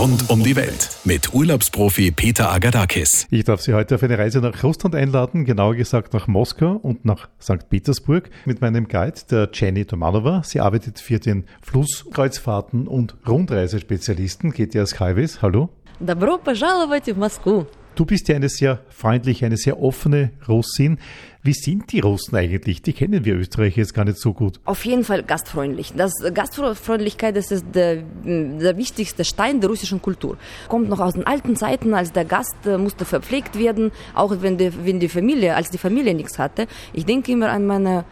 [0.00, 3.26] Rund um die Welt mit Urlaubsprofi Peter Agadakis.
[3.30, 7.04] Ich darf Sie heute auf eine Reise nach Russland einladen, genauer gesagt nach Moskau und
[7.04, 7.68] nach St.
[7.68, 10.42] Petersburg mit meinem Guide, der Jenny Tomanova.
[10.44, 15.42] Sie arbeitet für den Flusskreuzfahrten- und Rundreisespezialisten GTS Highways.
[15.42, 15.68] Hallo.
[16.00, 17.66] Добро пожаловать в Москву.
[18.01, 20.97] Du bist ja eine sehr freundliche, eine sehr offene Russin.
[21.43, 22.81] Wie sind die Russen eigentlich?
[22.81, 24.59] Die kennen wir Österreicher jetzt gar nicht so gut.
[24.65, 25.93] Auf jeden Fall gastfreundlich.
[25.95, 30.37] Das Gastfreundlichkeit das ist der, der wichtigste Stein der russischen Kultur.
[30.67, 34.57] Kommt noch aus den alten Zeiten, als der Gast äh, musste verpflegt werden, auch wenn
[34.57, 36.65] die, wenn die Familie, als die Familie nichts hatte.
[36.93, 38.03] Ich denke immer an meine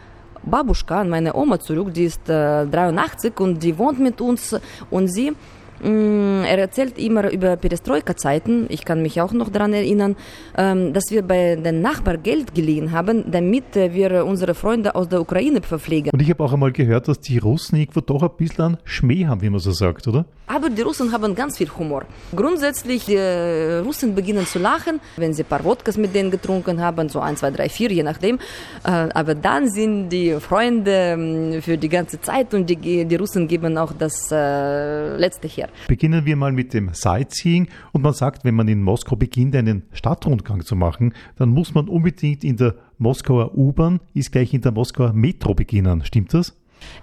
[0.44, 4.54] Babuschka, an meine Oma zurück, die ist äh, 83 und die wohnt mit uns
[4.88, 8.66] und sie Mm, er erzählt immer über Perestroika-Zeiten.
[8.68, 10.16] Ich kann mich auch noch daran erinnern,
[10.56, 15.08] ähm, dass wir bei den Nachbarn Geld geliehen haben, damit äh, wir unsere Freunde aus
[15.08, 16.10] der Ukraine verpflegen.
[16.12, 19.40] Und ich habe auch einmal gehört, dass die Russen irgendwo doch ein bisschen Schmäh haben,
[19.40, 20.26] wie man so sagt, oder?
[20.46, 22.04] Aber die Russen haben ganz viel Humor.
[22.34, 26.80] Grundsätzlich, die äh, Russen beginnen zu lachen, wenn sie ein paar Wodkas mit denen getrunken
[26.80, 28.38] haben, so ein, zwei, drei, vier, je nachdem.
[28.84, 33.48] Äh, aber dann sind die Freunde ähm, für die ganze Zeit und die, die Russen
[33.48, 35.69] geben auch das Letzte her.
[35.88, 37.68] Beginnen wir mal mit dem Sightseeing.
[37.92, 41.88] Und man sagt, wenn man in Moskau beginnt, einen Stadtrundgang zu machen, dann muss man
[41.88, 46.04] unbedingt in der Moskauer U-Bahn, ist gleich in der Moskauer Metro beginnen.
[46.04, 46.59] Stimmt das?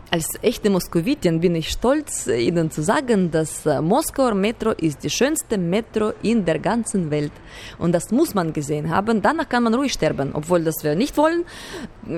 [0.09, 5.09] Als echte Moskowitin bin ich stolz, Ihnen zu sagen, dass äh, Moskauer Metro ist die
[5.09, 7.33] schönste Metro in der ganzen Welt.
[7.77, 9.21] Und das muss man gesehen haben.
[9.21, 11.43] Danach kann man ruhig sterben, obwohl das wir nicht wollen.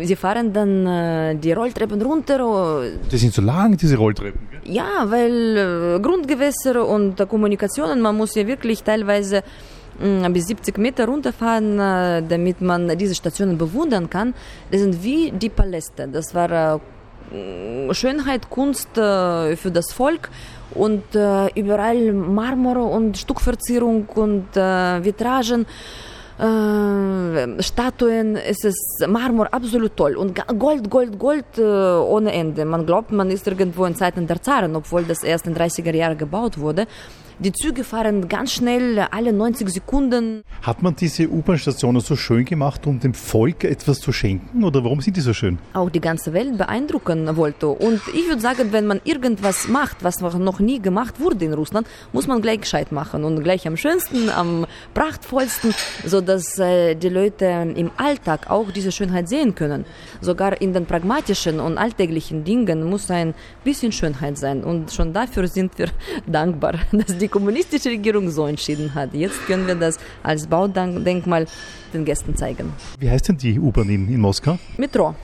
[0.04, 2.84] Sie fahren dann äh, die Rolltreppen runter.
[3.12, 4.40] Die sind so lang, diese Rolltreppen.
[4.52, 4.72] Gell?
[4.72, 9.42] Ja, weil äh, Grundgewässer und Kommunikationen, man muss ja wirklich teilweise
[10.00, 11.78] mm, bis 70 Meter runterfahren,
[12.30, 14.36] damit man diese Stationen bewundern kann.
[14.70, 16.08] Das sind wie die Paläste.
[16.08, 16.80] Das war
[17.92, 20.30] Schönheit, Kunst äh, für das Volk
[20.74, 25.66] und äh, überall Marmor und Stuckverzierung und äh, Vitragen.
[26.40, 32.66] Äh, Statuen, es ist Marmor absolut toll und Gold, Gold, Gold ohne Ende.
[32.66, 36.18] Man glaubt, man ist irgendwo in Zeiten der Zaren, obwohl das erst in 30er Jahren
[36.18, 36.88] gebaut wurde.
[37.42, 40.44] Die Züge fahren ganz schnell, alle 90 Sekunden.
[40.62, 45.00] Hat man diese U-Bahn-Stationen so schön gemacht, um dem Volk etwas zu schenken oder warum
[45.00, 45.58] sind die so schön?
[45.72, 47.70] Auch die ganze Welt beeindrucken wollte.
[47.70, 51.88] Und ich würde sagen, wenn man irgendwas macht, was noch nie gemacht wurde in Russland,
[52.12, 55.74] muss man gleich gescheit machen und gleich am schönsten, am prachtvollsten,
[56.06, 59.86] sodass äh, die Leute im Alltag auch diese Schönheit sehen können.
[60.20, 63.34] Sogar in den pragmatischen und alltäglichen Dingen muss ein
[63.64, 64.62] bisschen Schönheit sein.
[64.66, 65.88] Und schon dafür sind wir
[66.28, 69.14] dankbar, dass die kommunistische Regierung so entschieden hat.
[69.14, 71.46] Jetzt können wir das als Baudenkmal
[71.94, 72.74] den Gästen zeigen.
[73.00, 74.58] Wie heißt denn die U-Bahn in, in Moskau?
[74.78, 75.16] Metro.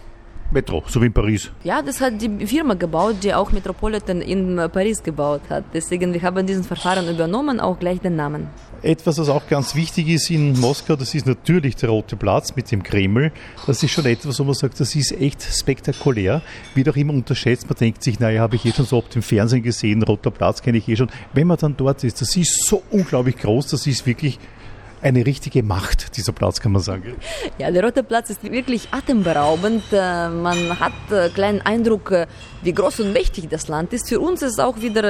[0.56, 1.52] Metro, so wie in Paris.
[1.64, 5.66] Ja, das hat die Firma gebaut, die auch Metropolitan in Paris gebaut hat.
[5.74, 8.48] Deswegen, wir haben diesen Verfahren übernommen, auch gleich den Namen.
[8.82, 12.72] Etwas, was auch ganz wichtig ist in Moskau, das ist natürlich der Rote Platz mit
[12.72, 13.32] dem Kreml.
[13.68, 16.42] Das ist schon etwas, wo man sagt, das ist echt spektakulär.
[16.74, 17.68] Wird auch immer unterschätzt.
[17.68, 20.62] Man denkt sich, naja, habe ich eh schon so auf dem Fernsehen gesehen, Roter Platz
[20.62, 21.10] kenne ich eh schon.
[21.34, 24.40] Wenn man dann dort ist, das ist so unglaublich groß, das ist wirklich
[25.06, 27.16] eine richtige Macht, dieser Platz, kann man sagen.
[27.60, 29.84] Ja, der Rote Platz ist wirklich atemberaubend.
[29.92, 32.26] Äh, man hat einen kleinen Eindruck, äh,
[32.64, 34.10] wie groß und mächtig das Land ist.
[34.10, 35.04] Für uns ist es auch wieder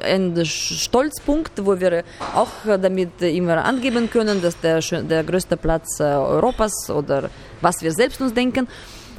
[0.00, 2.04] äh, ein Stolzpunkt, wo wir
[2.36, 7.28] auch damit immer angeben können, dass der, der größte Platz Europas oder
[7.60, 8.68] was wir selbst uns denken.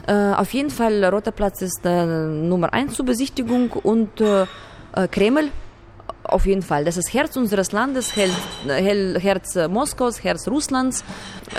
[0.05, 4.21] Auf jeden Fall, Roter Platz ist Nummer eins zur Besichtigung und
[5.11, 5.49] Kreml
[6.23, 6.85] auf jeden Fall.
[6.85, 11.03] Das ist Herz unseres Landes, Herz Moskaus, Herz Russlands.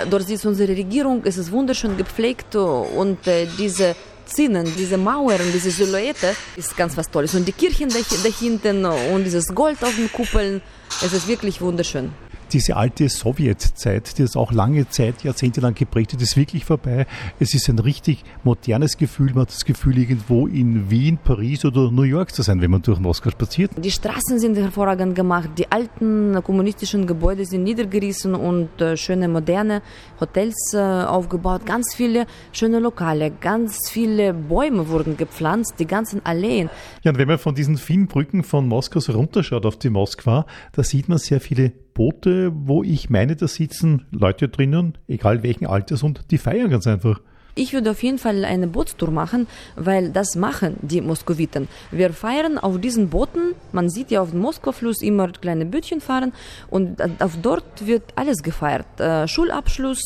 [0.09, 5.69] Dort sitzt unsere Regierung, es ist wunderschön gepflegt und äh, diese Zinnen, diese Mauern, diese
[5.69, 7.35] Silhouette ist ganz was Tolles.
[7.35, 7.89] Und die Kirchen
[8.23, 10.61] dahinten und dieses Gold auf den Kuppeln,
[11.03, 12.11] es ist wirklich wunderschön
[12.51, 17.05] diese alte Sowjetzeit, die das auch lange Zeit, jahrzehntelang geprägt hat, ist wirklich vorbei.
[17.39, 19.27] Es ist ein richtig modernes Gefühl.
[19.27, 22.81] Man hat das Gefühl, irgendwo in Wien, Paris oder New York zu sein, wenn man
[22.81, 23.71] durch Moskau spaziert.
[23.77, 25.49] Die Straßen sind hervorragend gemacht.
[25.57, 29.81] Die alten kommunistischen Gebäude sind niedergerissen und äh, schöne moderne
[30.19, 31.65] Hotels äh, aufgebaut.
[31.65, 36.69] Ganz viele schöne Lokale, ganz viele Bäume wurden gepflanzt, die ganzen Alleen.
[37.03, 40.45] Ja, und wenn man von diesen vielen Brücken von Moskau so runterschaut auf die Moskwa,
[40.73, 45.65] da sieht man sehr viele Boote, wo ich meine, da sitzen Leute drinnen, egal welchen
[45.65, 47.21] Alters, und die feiern ganz einfach.
[47.57, 49.47] Ich würde auf jeden Fall eine Bootstour machen,
[49.77, 51.69] weil das machen die Moskowiten.
[51.89, 53.55] Wir feiern auf diesen Booten.
[53.71, 56.33] Man sieht ja auf dem Moskau-Fluss immer kleine Bötchen fahren
[56.69, 58.99] und auf dort wird alles gefeiert.
[58.99, 60.01] Äh, Schulabschluss,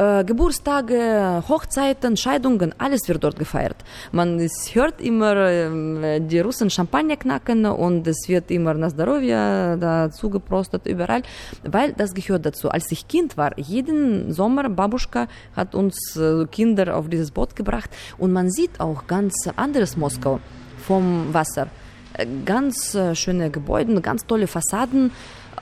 [0.00, 3.76] Äh, Geburtstage, Hochzeiten, Scheidungen, alles wird dort gefeiert.
[4.12, 9.78] Man es hört immer äh, die Russen Champagner knacken und es wird immer na Zdоровье
[9.80, 11.22] dazu geprostet überall,
[11.64, 12.68] weil das gehört dazu.
[12.68, 17.88] Als ich Kind war, jeden Sommer Babuschka hat uns äh, Kinder auf dieses Boot gebracht
[18.18, 20.40] und man sieht auch ganz anderes Moskau
[20.86, 21.68] vom Wasser.
[22.12, 25.10] Äh, ganz äh, schöne Gebäude, ganz tolle Fassaden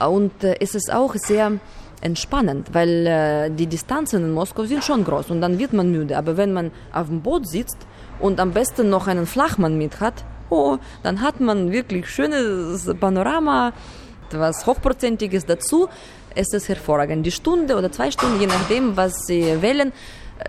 [0.00, 1.52] und äh, es ist auch sehr
[2.01, 6.17] entspannend, weil äh, die Distanzen in Moskau sind schon groß und dann wird man müde.
[6.17, 7.77] Aber wenn man auf dem Boot sitzt
[8.19, 13.73] und am besten noch einen Flachmann mit hat, oh, dann hat man wirklich schönes Panorama,
[14.31, 15.87] was hochprozentiges dazu.
[16.35, 17.25] Es ist hervorragend.
[17.25, 19.91] Die Stunde oder zwei Stunden, je nachdem, was Sie wählen,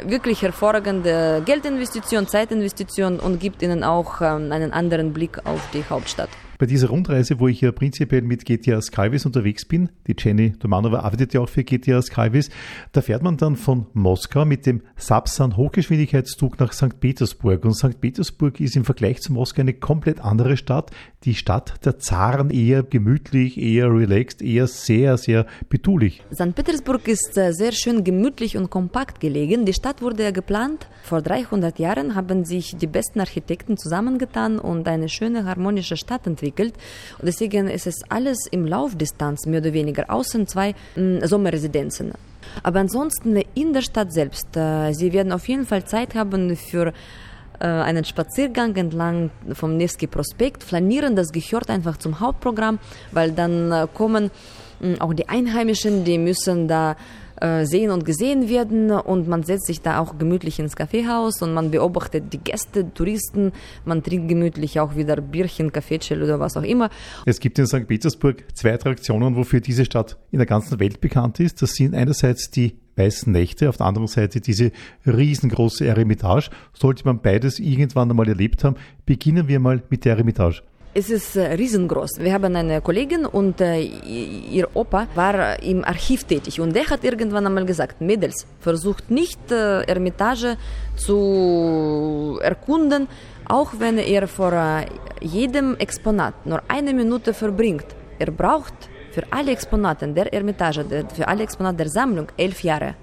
[0.04, 6.28] wirklich hervorragende Geldinvestition, Zeitinvestition und gibt Ihnen auch ähm, einen anderen Blick auf die Hauptstadt.
[6.60, 11.00] Bei dieser Rundreise, wo ich ja prinzipiell mit GTA Skyvis unterwegs bin, die Jenny Domanova
[11.00, 12.50] arbeitet ja auch für GTA Skyvis,
[12.92, 17.00] da fährt man dann von Moskau mit dem Sapsan Hochgeschwindigkeitszug nach St.
[17.00, 17.64] Petersburg.
[17.64, 17.98] Und St.
[17.98, 20.90] Petersburg ist im Vergleich zu Moskau eine komplett andere Stadt.
[21.24, 26.22] Die Stadt der Zaren eher gemütlich, eher relaxed, eher sehr, sehr betulich.
[26.32, 26.54] St.
[26.54, 29.66] Petersburg ist äh, sehr schön gemütlich und kompakt gelegen.
[29.66, 30.86] Die Stadt wurde ja geplant.
[31.02, 36.72] Vor 300 Jahren haben sich die besten Architekten zusammengetan und eine schöne harmonische Stadt entwickelt.
[37.18, 42.12] Und deswegen ist es alles im Laufdistanz mehr oder weniger, außen zwei mh, Sommerresidenzen.
[42.62, 46.94] Aber ansonsten in der Stadt selbst, äh, Sie werden auf jeden Fall Zeit haben für
[47.64, 50.64] einen Spaziergang entlang vom Nevsky Prospekt.
[50.64, 52.78] Flanieren, das gehört einfach zum Hauptprogramm,
[53.12, 54.30] weil dann äh, kommen
[54.98, 56.96] auch die Einheimischen, die müssen da
[57.40, 61.54] äh, sehen und gesehen werden und man setzt sich da auch gemütlich ins Kaffeehaus und
[61.54, 63.52] man beobachtet die Gäste, Touristen,
[63.84, 66.90] man trinkt gemütlich auch wieder Bierchen, Kaffeechill oder was auch immer.
[67.24, 67.86] Es gibt in St.
[67.86, 71.62] Petersburg zwei Attraktionen, wofür diese Stadt in der ganzen Welt bekannt ist.
[71.62, 74.72] Das sind einerseits die Weißen Nächte, auf der anderen Seite diese
[75.06, 76.50] riesengroße Eremitage.
[76.72, 78.76] Sollte man beides irgendwann einmal erlebt haben,
[79.06, 80.62] beginnen wir mal mit der Eremitage.
[80.92, 82.18] Es ist äh, riesengroß.
[82.18, 87.04] Wir haben eine Kollegin und äh, ihr Opa war im Archiv tätig und der hat
[87.04, 90.56] irgendwann einmal gesagt, Mädels, versucht nicht äh, Ermitage
[90.96, 93.06] zu erkunden,
[93.48, 94.86] auch wenn er vor äh,
[95.20, 97.86] jedem Exponat nur eine Minute verbringt.
[98.18, 100.84] Er braucht für alle Exponate der Ermitage,
[101.14, 102.94] für alle Exponate der Sammlung elf Jahre.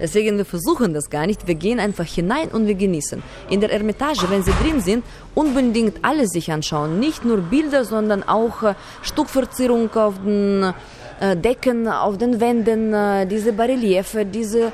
[0.00, 1.46] Deswegen, wir versuchen das gar nicht.
[1.46, 3.22] Wir gehen einfach hinein und wir genießen.
[3.50, 6.98] In der Ermitage, wenn Sie drin sind, unbedingt alles sich anschauen.
[6.98, 10.72] Nicht nur Bilder, sondern auch äh, Stuckverzierung auf den
[11.20, 14.72] äh, Decken, auf den Wänden, äh, diese Bareliefe, diese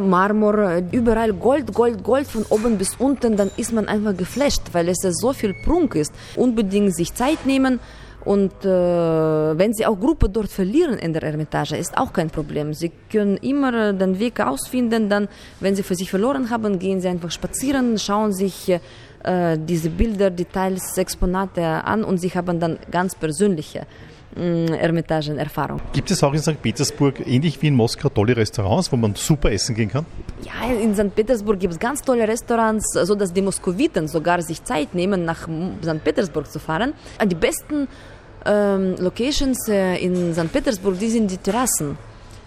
[0.00, 4.88] Marmor, überall Gold, Gold, Gold von oben bis unten, dann ist man einfach geflasht, weil
[4.88, 6.12] es so viel Prunk ist.
[6.36, 7.80] Unbedingt sich Zeit nehmen,
[8.24, 12.72] und äh, wenn Sie auch Gruppe dort verlieren in der Ermitage, ist auch kein Problem.
[12.72, 15.10] Sie können immer den Weg ausfinden.
[15.10, 15.28] Dann,
[15.60, 18.70] wenn Sie für sich verloren haben, gehen Sie einfach spazieren, schauen sich
[19.24, 23.86] äh, diese Bilder, Details, Exponate an und Sie haben dann ganz persönliche
[24.36, 25.80] mm, Ermitagenerfahrung.
[25.92, 26.62] Gibt es auch in St.
[26.62, 30.06] Petersburg, ähnlich wie in Moskau, tolle Restaurants, wo man super essen gehen kann?
[30.42, 31.14] Ja, in St.
[31.14, 35.48] Petersburg gibt es ganz tolle Restaurants, sodass die Moskowiten sogar sich Zeit nehmen, nach
[35.82, 36.02] St.
[36.02, 36.94] Petersburg zu fahren.
[37.22, 37.86] Die besten
[38.44, 40.52] ähm, Locations äh, in St.
[40.52, 41.96] Petersburg, die sind die Terrassen.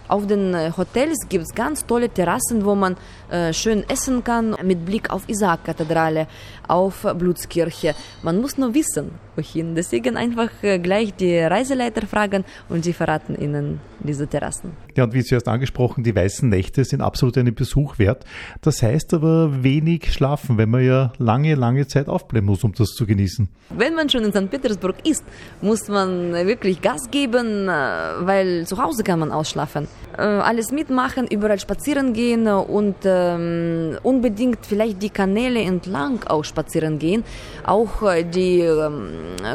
[0.08, 2.96] Auf den äh, Hotels gibt es ganz tolle Terrassen, wo man
[3.30, 6.26] äh, schön essen kann, mit Blick auf Isaak-Kathedrale,
[6.66, 7.94] auf Blutskirche.
[8.22, 9.74] Man muss nur wissen, wohin.
[9.74, 14.72] Deswegen einfach äh, gleich die Reiseleiter fragen und sie verraten Ihnen diese Terrassen.
[14.96, 18.24] Ja, und wie Sie erst angesprochen, die weißen Nächte sind absolut einen Besuch wert.
[18.62, 22.88] Das heißt aber wenig schlafen, wenn man ja lange, lange Zeit aufbleiben muss, um das
[22.90, 23.48] zu genießen.
[23.70, 24.50] Wenn man schon in St.
[24.50, 25.24] Petersburg ist,
[25.60, 29.86] muss man wirklich Gas geben, weil zu Hause kann man ausschlafen.
[30.18, 37.22] Alles mitmachen, überall spazieren gehen und ähm, unbedingt vielleicht die Kanäle entlang auch spazieren gehen.
[37.64, 39.12] Auch äh, die ähm,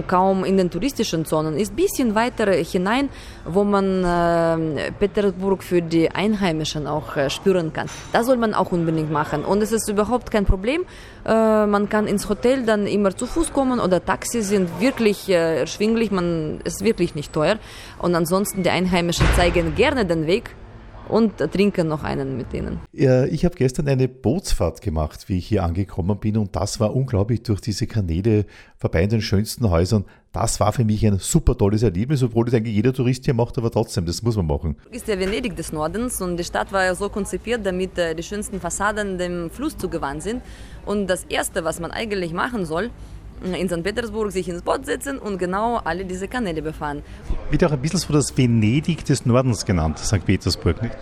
[0.07, 3.09] kaum in den touristischen Zonen ist ein bisschen weiter hinein,
[3.45, 7.87] wo man äh, Petersburg für die Einheimischen auch äh, spüren kann.
[8.13, 9.43] Das soll man auch unbedingt machen.
[9.43, 10.85] Und es ist überhaupt kein Problem.
[11.25, 15.59] Äh, man kann ins Hotel dann immer zu Fuß kommen oder Taxi sind wirklich äh,
[15.59, 16.11] erschwinglich.
[16.11, 17.57] Man ist wirklich nicht teuer.
[17.99, 20.32] Und ansonsten die Einheimischen zeigen gerne den Weg
[21.09, 22.79] und trinken noch einen mit denen.
[22.91, 26.95] Ja, ich habe gestern eine Bootsfahrt gemacht, wie ich hier angekommen bin und das war
[26.95, 28.45] unglaublich durch diese Kanäle
[28.77, 30.05] vorbei in den schönsten Häusern.
[30.31, 33.57] Das war für mich ein super tolles Erlebnis, obwohl das eigentlich jeder Tourist hier macht,
[33.57, 34.77] aber trotzdem, das muss man machen.
[34.91, 38.23] Ist ja Venedig des Nordens und die Stadt war ja so konzipiert, damit äh, die
[38.23, 40.41] schönsten Fassaden dem Fluss zugewandt sind.
[40.85, 42.89] Und das Erste, was man eigentlich machen soll,
[43.43, 43.83] in St.
[43.83, 47.03] Petersburg sich ins Boot setzen und genau alle diese Kanäle befahren.
[47.49, 50.25] Wird auch ein bisschen so das Venedig des Nordens genannt, St.
[50.25, 50.95] Petersburg, nicht?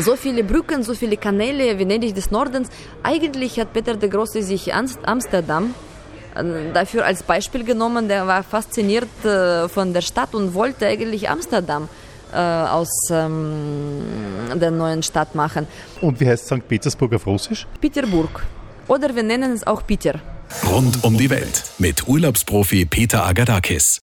[0.00, 2.68] So viele Brücken, so viele Kanäle, Venedig des Nordens.
[3.02, 5.74] Eigentlich hat Peter der Große sich Amsterdam
[6.34, 8.08] äh, dafür als Beispiel genommen.
[8.08, 11.88] Der war fasziniert äh, von der Stadt und wollte eigentlich Amsterdam
[12.32, 14.02] äh, aus ähm,
[14.54, 15.66] der neuen Stadt machen.
[16.00, 16.66] Und wie heißt St.
[16.66, 17.66] Petersburg auf Russisch?
[17.80, 18.44] Peterburg.
[18.86, 20.20] Oder wir nennen es auch Peter.
[20.64, 24.00] Rund um die Welt mit Urlaubsprofi Peter Agadakis.